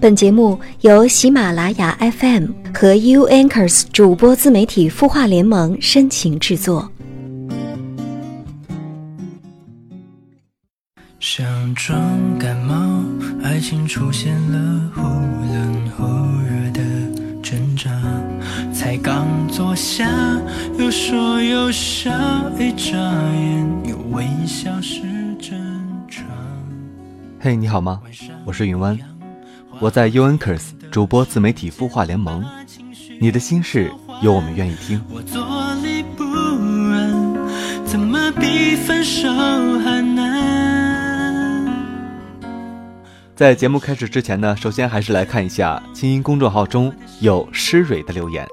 [0.00, 6.90] 本节目由喜马拉雅 FM 和 U Anchors 主播自媒体孵化联盟深情制作。
[11.18, 12.00] 想装
[12.38, 13.04] 感冒，
[13.42, 16.04] 爱情出现了忽冷忽
[16.44, 16.80] 热的
[17.42, 17.90] 挣扎，
[18.72, 20.08] 才刚坐下，
[20.78, 22.10] 又说又笑，
[22.58, 25.02] 一眨眼又微笑是
[25.38, 25.52] 正
[26.08, 26.24] 常。
[27.38, 28.00] 嘿，你好吗？
[28.46, 28.98] 我是云湾。
[29.80, 32.44] 我在 u n k e r s 主播自媒体孵化联盟，
[33.18, 33.90] 你的心事
[34.20, 35.02] 有我们愿意听。
[43.34, 48.46] 在节目开始之前呢，首先还是来看一下清音公众号中有诗蕊的留言。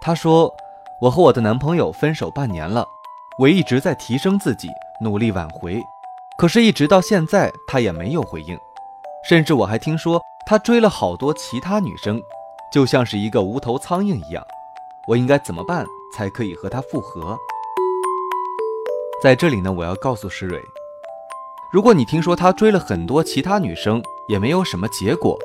[0.00, 0.52] 他说
[1.00, 2.84] ：“我和我的男朋友分手半年了，
[3.38, 4.66] 我一直在提升自己，
[5.00, 5.80] 努力挽回，
[6.36, 8.58] 可是，一直到现在他也没有回应。”
[9.28, 12.22] 甚至我还听说他追了好多其他女生，
[12.72, 14.46] 就像是一个无头苍蝇一样。
[15.08, 17.36] 我应该怎么办才可以和他复合？
[19.20, 20.62] 在这里呢，我要告诉石蕊，
[21.72, 25.36] 如果你听说他追了很多其他女生也没有什么结果，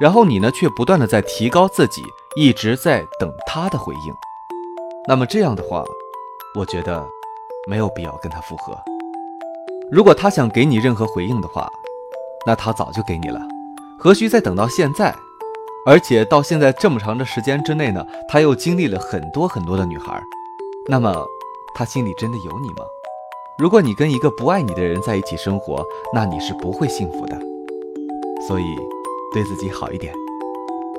[0.00, 2.02] 然后你呢却不断的在提高自己，
[2.34, 4.14] 一直在等他的回应，
[5.06, 5.84] 那么这样的话，
[6.56, 7.06] 我觉得
[7.68, 8.76] 没有必要跟他复合。
[9.92, 11.70] 如果他想给你任何回应的话，
[12.46, 13.40] 那他早就给你了，
[13.98, 15.14] 何须再等到现在？
[15.86, 20.22] 而且到现在这么长的时间之内呢，他又经历了很多很多的女孩，
[20.88, 21.24] 那么
[21.74, 22.84] 他心里真的有你吗？
[23.58, 27.38] 如果你跟一个不爱你的人在一起生活，那你是不会幸福的。
[28.46, 28.64] 所以，
[29.32, 30.14] 对自己好一点，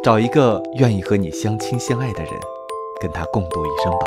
[0.03, 2.34] 找一个愿意和你相亲相爱的人，
[3.00, 4.06] 跟他共度一生吧。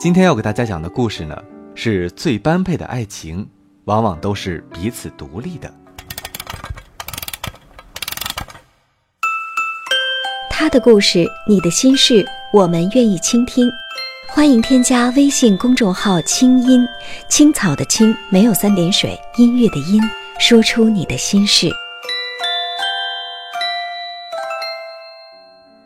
[0.00, 1.36] 今天要给大家讲的故事呢。
[1.74, 3.48] 是最般配的爱情，
[3.84, 5.72] 往往都是彼此独立的。
[10.50, 13.68] 他的故事，你的心事，我们愿意倾听。
[14.28, 16.86] 欢迎添加微信公众号“清音
[17.28, 20.00] 青草”的青，没有三点水，音乐的音，
[20.38, 21.68] 说出你的心事。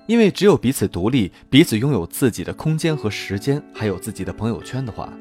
[0.07, 5.13] 因为只有彼此独立，彼此拥有自己的空间和时间，还有自己的朋友圈的话。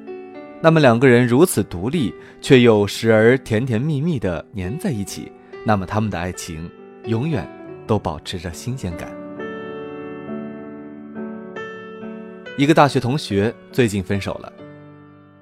[0.65, 2.11] 那么两个人如此独立，
[2.41, 5.31] 却又时而甜甜蜜蜜的粘在一起，
[5.63, 6.67] 那么他们的爱情
[7.03, 7.47] 永远
[7.85, 9.07] 都保持着新鲜感。
[12.57, 14.51] 一个大学同学最近分手了，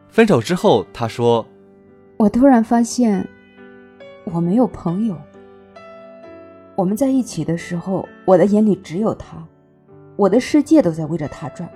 [0.10, 1.48] 分手之后他说
[2.20, 3.26] ：“我突然发现，
[4.26, 5.16] 我没有朋友。
[6.76, 9.42] 我们在一起的时候，我的眼里只有他，
[10.18, 11.70] 我的世界都在围着他转。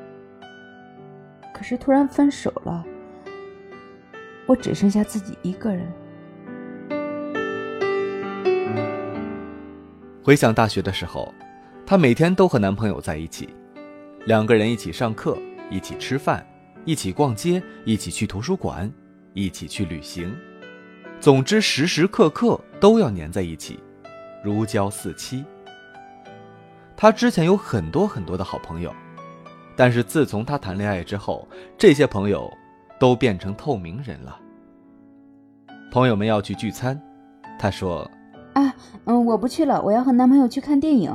[1.53, 2.85] 可是突然分手了。”
[4.47, 5.85] 我只剩下自己一个人。
[10.23, 11.33] 回想大学的时候，
[11.85, 13.49] 她每天都和男朋友在一起，
[14.25, 15.37] 两个人一起上课，
[15.69, 16.45] 一起吃饭，
[16.85, 18.89] 一起逛街，一起去图书馆，
[19.33, 20.33] 一起去旅行，
[21.19, 23.79] 总之时时刻刻都要黏在一起，
[24.43, 25.43] 如胶似漆。
[26.95, 28.93] 她之前有很多很多的好朋友，
[29.75, 31.45] 但是自从她谈恋爱之后，
[31.77, 32.49] 这些朋友。
[32.99, 34.39] 都变成透明人了。
[35.91, 36.99] 朋友们要去聚餐，
[37.57, 38.09] 他说
[38.53, 38.73] ：“啊，
[39.05, 41.11] 嗯，我不去了，我要和男朋友去看电影。”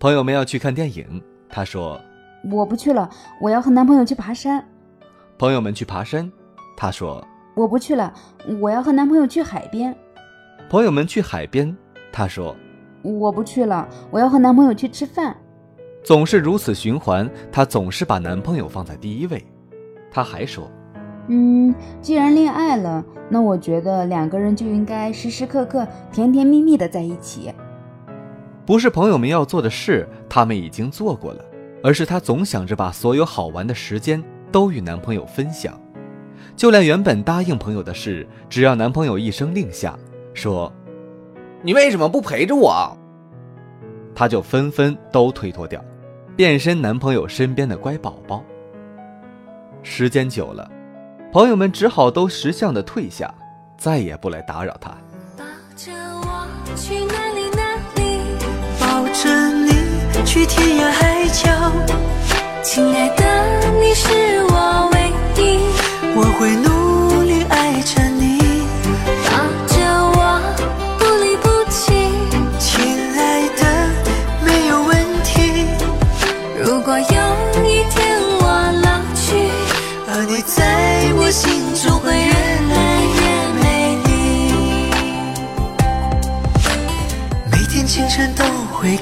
[0.00, 2.00] 朋友们要去看电影，他说
[2.50, 3.08] ：“我不去了，
[3.40, 4.64] 我要和男朋友去爬山。”
[5.38, 6.30] 朋友们去爬山，
[6.76, 8.12] 他说：“我不去了，
[8.60, 9.94] 我要和男朋友去海边。”
[10.68, 11.74] 朋友们去海边，
[12.12, 12.56] 他说
[13.02, 15.36] ：“我不去了，我要和男朋友去吃饭。”
[16.02, 19.44] 总是如此循环，她总是把男朋友放在第一位。
[20.10, 20.70] 她还说。
[21.32, 27.52] 嗯，既然恋爱了，那我觉得两个人就应该时时刻刻甜甜蜜蜜的在一起。
[28.66, 31.44] 不是朋友们要做的事，他们已经做过了，
[31.84, 34.20] 而是她总想着把所有好玩的时间
[34.50, 35.80] 都与男朋友分享，
[36.56, 39.96] 就连原本答应朋友的事，只要男朋友一声令下，
[40.34, 40.72] 说
[41.62, 42.96] ：“你为什么不陪着我？”
[44.16, 45.80] 她就纷纷都推脱掉，
[46.34, 48.42] 变身男朋友身边的乖宝宝。
[49.84, 50.68] 时间久了。
[51.32, 53.32] 朋友们只好都识相的退下，
[53.78, 54.90] 再也不来打扰他。
[55.36, 55.44] 抱
[55.76, 58.18] 着我去哪里哪里，
[58.80, 59.70] 抱着你
[60.26, 61.48] 去天涯海角，
[62.64, 64.08] 亲爱的，你是
[64.48, 65.60] 我唯一，
[66.16, 66.69] 我会努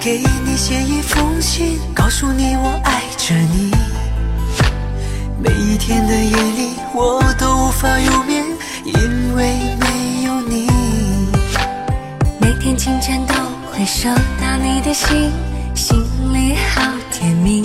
[0.09, 3.71] 给你写一封信，告诉你我爱着你。
[5.39, 8.43] 每一天的夜里，我都无法入眠，
[8.87, 10.67] 因为没有你。
[12.41, 13.35] 每天清晨都
[13.71, 14.09] 会收
[14.41, 15.31] 到你的信，
[15.75, 16.03] 心
[16.33, 17.61] 里好甜蜜。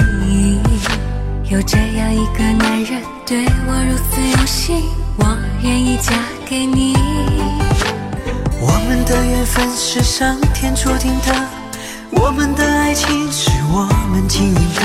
[1.50, 4.84] 有这样一个男人对我如此用心，
[5.16, 6.12] 我愿意嫁
[6.46, 6.94] 给你。
[8.60, 11.34] 我们的缘分是上天注定的，
[12.16, 14.82] 我们的爱情是我们经营的。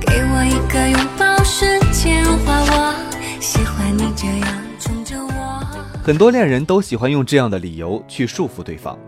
[0.00, 2.94] 给我一个拥抱，瞬间融化我。
[3.40, 4.48] 喜欢你这样
[4.78, 5.66] 宠着我。
[6.02, 8.98] 很多恋人都喜欢用这样的理由去束缚对方。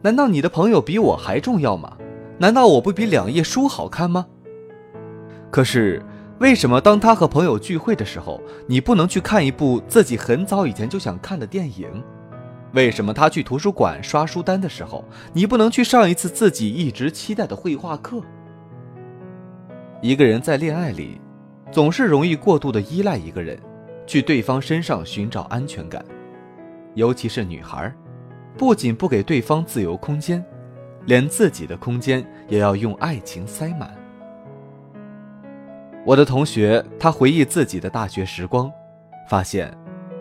[0.00, 1.96] 难道你的朋友比我还重要吗？
[2.38, 4.26] 难道我不比两页书好看吗？
[5.50, 6.00] 可是，
[6.38, 11.86] 为什么当他和朋友聚会的时候，你不能去看一部自己很早以前就想看的电影？
[12.72, 18.22] 为什么他去图书馆刷书单的时候，你不能去上一次自己一直期待的绘画课？
[20.02, 21.20] 一个人在恋爱里，
[21.72, 23.58] 总是容易过度的依赖一个人，
[24.06, 26.04] 去对方身上寻找安全感，
[26.94, 27.92] 尤其是女孩，
[28.56, 30.44] 不仅不给对方自由空间，
[31.06, 33.92] 连自己的空间也要用爱情塞满。
[36.04, 38.70] 我的同学，他回忆自己的大学时光，
[39.28, 39.74] 发现，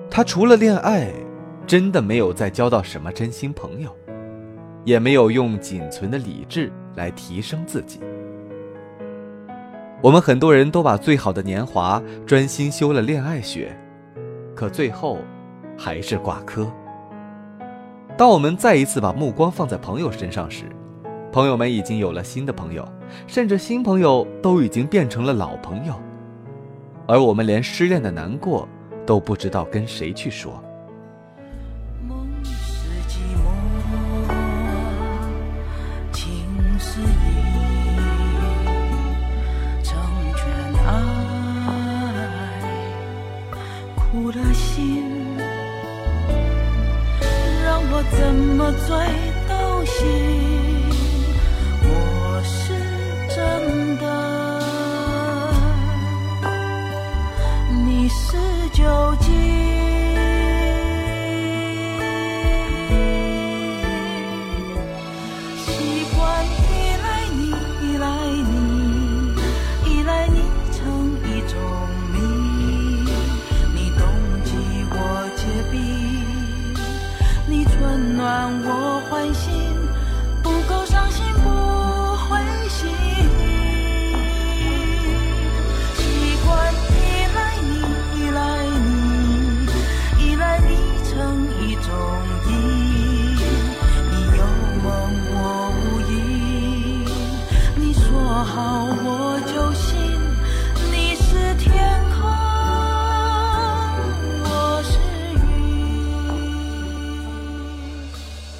[0.09, 1.11] 他除了恋爱。
[1.67, 3.93] 真的没有再交到什么真心朋友，
[4.85, 7.99] 也没有用仅存的理智来提升自己。
[10.01, 13.77] 我们很多人都把最好的年华专心修了恋爱学，
[14.55, 15.17] 可最后
[15.77, 16.71] 还是挂科。
[18.15, 20.63] 当我们再一次把目光放在朋友身上时，
[21.33, 22.87] 朋友们已经有了新的朋友，
[23.27, 25.93] 甚至新朋友都已经变成了老朋友，
[27.05, 28.65] 而我们连失恋的难过
[29.05, 30.63] 都不知道跟谁去说。
[48.67, 48.97] 怎么醉
[49.47, 50.46] 都行，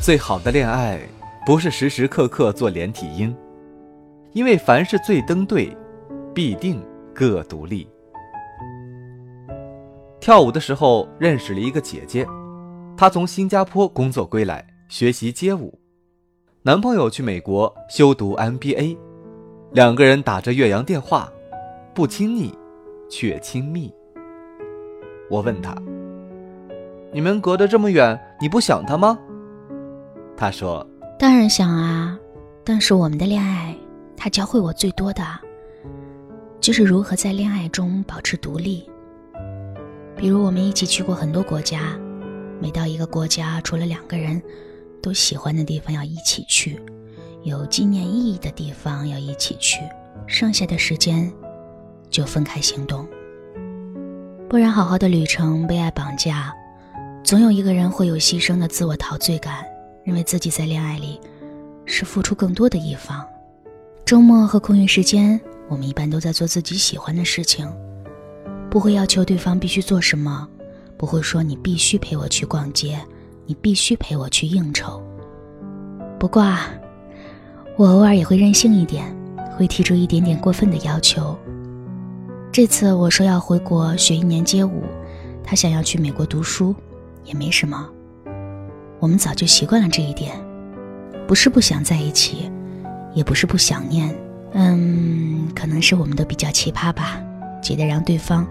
[0.07, 1.01] 最好的恋爱，
[1.45, 3.36] 不是时时刻刻做连体婴，
[4.31, 5.75] 因为凡是最登对，
[6.33, 6.81] 必定
[7.13, 7.86] 各独立。
[10.21, 12.25] 跳舞的时候认识了一个姐姐，
[12.95, 15.78] 她从新加坡工作归来学习街舞，
[16.61, 18.97] 男朋友去美国修读 MBA，
[19.73, 21.30] 两个人打着岳阳电话，
[21.94, 22.57] 不亲昵，
[23.09, 23.94] 却亲密。
[25.30, 25.76] 我问她
[27.11, 29.19] ：“你们隔得这么远，你不想他吗？”
[30.37, 30.85] 他说
[31.17, 32.15] ：“当然想啊，
[32.63, 33.75] 但是我们的恋爱，
[34.15, 35.23] 他教会我最多的，
[36.61, 38.87] 就是如何在恋爱中保持独立。
[40.15, 41.97] 比如我们一起去过很多国家，
[42.61, 44.39] 每到一个国家，除了两个人
[45.01, 46.79] 都喜欢的地方要一起去，
[47.41, 49.79] 有纪念意义的地方要一起去，
[50.27, 51.33] 剩下的时间
[52.11, 53.07] 就分开行动。
[54.47, 56.53] 不然，好好的旅程被爱绑架，
[57.23, 59.65] 总有一个人会有牺牲的自我陶醉感。”
[60.07, 61.19] 认为自己在恋爱里
[61.83, 63.28] 是付出更多的一方。
[64.06, 65.37] 周末和空余时间，
[65.68, 67.69] 我们一般都在做自己喜欢的事情，
[68.69, 70.47] 不会要求对方必须做什么，
[70.95, 72.97] 不会说你必须陪我去逛街，
[73.45, 75.04] 你必须陪我去应酬。
[76.18, 76.71] 不过，啊，
[77.76, 79.14] 我偶尔也会任性一点，
[79.57, 81.37] 会提出一点点过分的要求。
[82.49, 84.83] 这次我说要回国学一年街舞，
[85.44, 86.73] 他想要去美国读书，
[87.26, 87.90] 也没什么。
[88.99, 90.35] 我们早就习惯了这一点，
[91.27, 92.51] 不是不想在一起，
[93.13, 94.13] 也不是不想念，
[94.54, 97.21] 嗯，可能是我们都比较奇葩吧，
[97.61, 98.47] 觉得让对方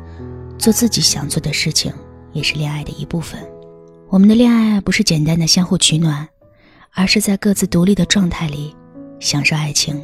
[0.59, 1.93] 做自己想做的事情
[2.33, 3.41] 也是恋爱的一部分。
[4.09, 6.29] 我们的恋爱不是简单的相互取暖，
[6.95, 8.75] 而是在各自独立的状态里
[9.19, 10.01] 享受爱情。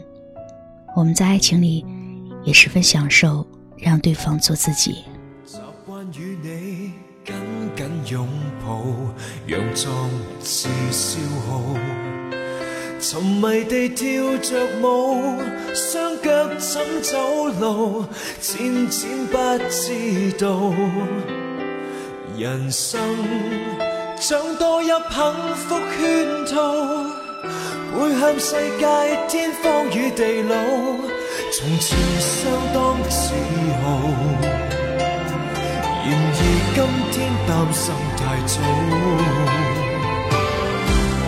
[0.97, 1.87] 我们在爱情里
[2.43, 3.47] 也十分享受
[3.79, 5.05] 让对方做自己。
[5.47, 6.93] 习惯与你
[7.25, 7.35] 紧
[7.77, 8.29] 紧拥
[8.73, 8.81] 抱，
[9.47, 10.11] 让壮
[10.43, 11.61] 志消耗。
[12.99, 14.07] 沉迷地跳
[14.39, 15.43] 着舞，
[15.75, 18.07] 双脚怎走路，
[18.41, 19.37] 渐渐不
[19.69, 20.73] 知道。
[22.39, 22.99] 人生
[24.19, 24.97] 像多一幸
[25.57, 27.13] 福圈套。
[27.95, 28.87] 会向世界
[29.29, 30.55] 天荒与地老，
[31.53, 33.35] 从前相当自
[33.83, 34.62] 豪。
[37.13, 38.55] 天担心太早，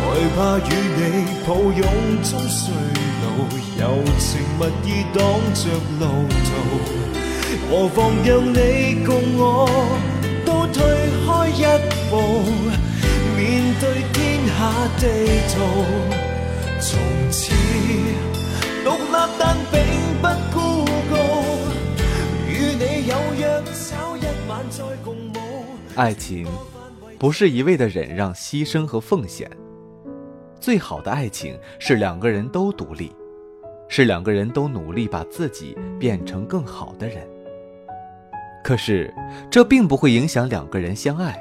[0.00, 0.02] 害
[0.34, 1.00] 怕与你
[1.46, 1.84] 抱拥
[2.22, 2.62] 中衰
[3.22, 3.24] 老，
[3.78, 3.82] 柔
[4.18, 4.26] 情
[4.58, 5.22] 蜜意挡
[5.52, 5.60] 着
[6.00, 6.02] 路
[6.46, 6.50] 途，
[7.70, 8.56] 何妨让你
[9.04, 9.42] 共我
[10.46, 10.76] 都退
[11.26, 11.62] 开一
[12.10, 12.12] 步，
[13.36, 13.40] 面
[13.78, 13.82] 对
[14.14, 14.58] 天下
[14.98, 15.02] 地
[15.52, 15.54] 图。
[16.80, 16.90] 从
[17.30, 17.42] 此
[25.96, 26.44] 爱情
[27.20, 29.48] 不是一味的忍让、牺牲和奉献，
[30.58, 33.12] 最好的爱情是两个人都独立，
[33.88, 37.24] 是两个人都努力把自己变成更好的人。
[38.64, 39.14] 可是
[39.48, 41.40] 这并不会影响两个人相爱。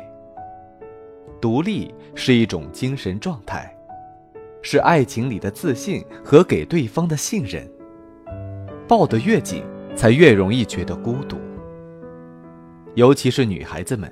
[1.42, 3.76] 独立是一种精神状态。
[4.66, 7.70] 是爱情里的自信和给对方的信任。
[8.88, 9.62] 抱得越紧，
[9.94, 11.38] 才越容易觉得孤独。
[12.94, 14.10] 尤其是女孩子们，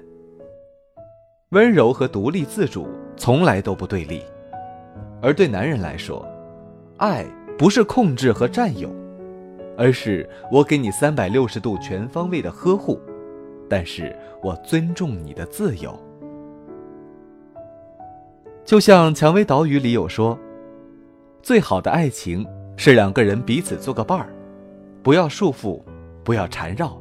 [1.52, 4.24] 温柔和独立自主从来都不对立。
[5.22, 6.26] 而对男人来说，
[6.96, 7.26] 爱
[7.58, 8.90] 不是控制和占有，
[9.78, 12.98] 而是我给你三百六十度全方位的呵护，
[13.70, 15.94] 但是我尊重你的自由。
[18.64, 20.40] 就像《蔷薇岛屿》里有说
[21.44, 24.30] ：“最好的爱情是两个人彼此做个伴儿，
[25.04, 25.82] 不要束缚，
[26.24, 26.98] 不要缠绕，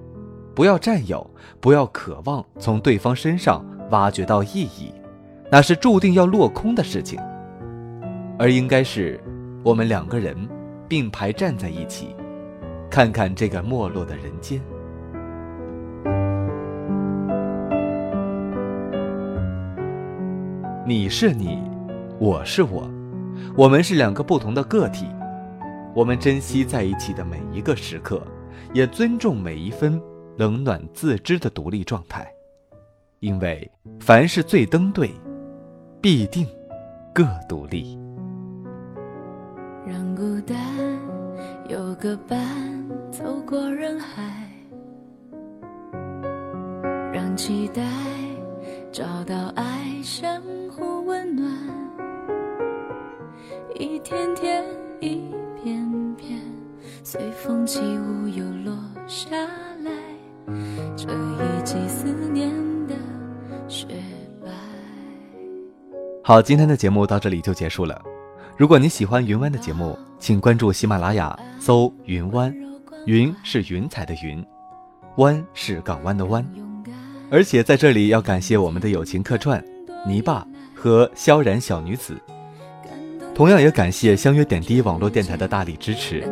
[0.56, 1.24] 不要占有，
[1.60, 4.92] 不要渴望从对方身上挖掘到意义，
[5.50, 7.18] 那是注定要落空的事情。
[8.38, 9.20] 而应该是
[9.62, 10.36] 我们两个人
[10.88, 12.14] 并排站在一起，
[12.90, 14.60] 看看这个没落的人间。”
[20.86, 21.62] 你是你，
[22.18, 22.90] 我是我，
[23.56, 25.06] 我们是两个不同的个体。
[25.94, 28.20] 我们珍惜在一起的每一个时刻，
[28.72, 30.00] 也尊重每一分
[30.36, 32.32] 冷暖自知的独立状态。
[33.20, 35.10] 因为凡是最登对，
[36.00, 36.46] 必定
[37.14, 37.98] 各独立。
[39.86, 40.56] 让孤单
[41.68, 42.38] 有个伴，
[43.10, 44.50] 走过人海，
[47.12, 47.82] 让期待
[48.90, 51.00] 找到爱相互。
[51.04, 51.52] 温暖，
[53.74, 54.64] 一天天，
[55.00, 56.40] 一片片，
[57.02, 59.28] 随风起舞又落下
[59.82, 59.90] 来。
[60.96, 62.48] 这一季思念
[63.70, 63.86] 雪
[64.44, 64.50] 白。
[66.22, 68.02] 好，今天的节目到这里就结束了。
[68.56, 72.54] 如果你喜欢云湾的节目，请关注喜马拉雅，搜“云湾”，
[73.06, 74.44] 云是云彩的云，
[75.16, 76.44] 湾是港湾的湾。
[77.30, 79.64] 而且在这里要感谢我们的友情客串
[80.06, 80.46] 泥巴。
[80.74, 82.18] 和萧然小女子，
[83.34, 86.26] 同样也感谢相约点滴网络电台的大力支持。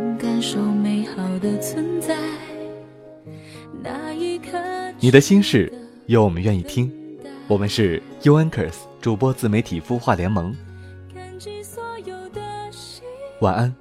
[4.99, 5.71] 你的心事
[6.07, 6.91] 有我们愿意听，
[7.49, 10.55] 我们是 UNKERS 主播自媒体孵化联盟。
[13.41, 13.75] 晚安，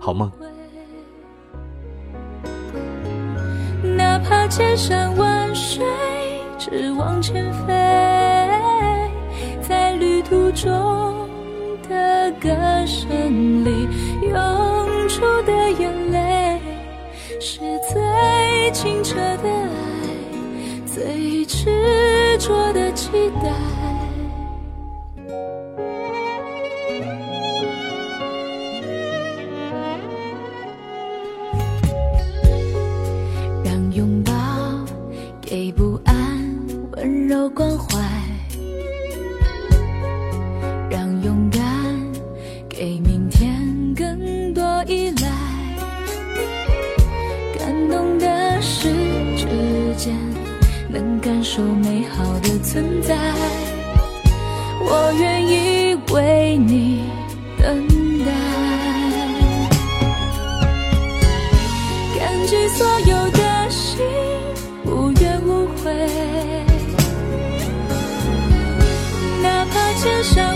[0.00, 0.32] 好梦。
[3.82, 5.84] 哪怕千山万水，
[6.58, 7.74] 只往前飞。
[9.68, 11.28] 在旅途中
[11.86, 12.48] 的歌
[12.86, 13.86] 声里
[14.22, 16.58] 涌出的眼泪，
[17.38, 17.58] 是
[17.92, 19.93] 最清澈的爱，
[20.94, 23.10] 最执着的期
[23.42, 23.50] 待
[33.64, 34.32] 让拥抱
[35.40, 36.14] 给不安
[36.92, 37.98] 温柔关怀
[40.88, 41.60] 让勇敢
[42.68, 43.52] 给明天
[43.96, 45.28] 更多依赖。
[47.58, 48.90] 感动的是
[49.36, 49.48] 指
[49.96, 50.14] 尖
[50.94, 53.16] 能感受美好的存在，
[54.80, 57.02] 我愿意为你
[57.60, 57.88] 等
[58.24, 58.30] 待。
[62.16, 63.98] 感激所有的心，
[64.84, 65.92] 无怨无悔。
[69.42, 70.53] 哪怕千山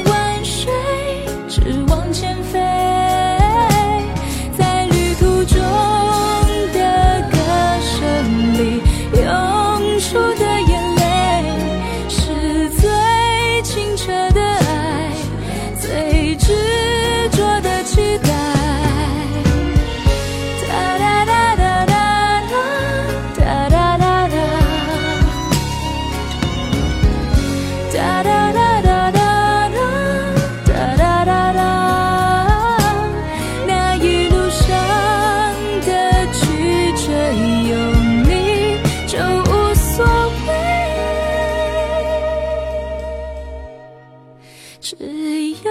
[44.90, 45.71] 只要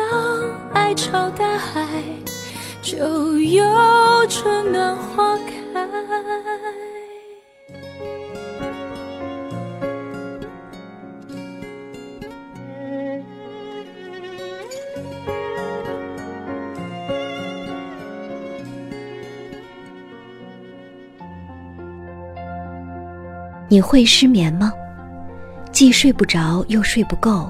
[0.76, 1.88] 爱朝大海，
[2.84, 3.66] 就有
[4.30, 5.54] 春暖花开。
[23.68, 24.72] 你会失眠吗？
[25.72, 27.50] 既睡不着又睡不够，